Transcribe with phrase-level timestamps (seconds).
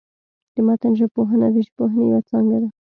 [0.53, 2.69] د متن ژبپوهنه، د ژبپوهني یوه څانګه ده.